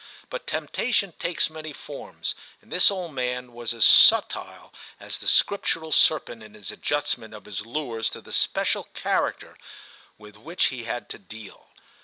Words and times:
But 0.31 0.47
temptation 0.47 1.13
takes 1.19 1.47
many 1.51 1.73
forms, 1.73 2.33
and 2.59 2.71
this 2.71 2.89
old 2.89 3.13
man 3.13 3.53
was 3.53 3.71
as 3.71 3.85
subtile 3.85 4.73
as 4.99 5.19
the 5.19 5.27
Scriptural 5.27 5.91
serpent 5.91 6.41
in 6.41 6.55
his 6.55 6.71
adjustment 6.71 7.35
of 7.35 7.45
his 7.45 7.67
lures 7.67 8.09
to 8.09 8.21
the 8.21 8.33
special 8.33 8.85
character 8.95 9.55
with 10.17 10.37
which 10.37 10.69
he 10.69 10.85
had 10.85 11.07
to 11.09 11.19
deal. 11.19 11.67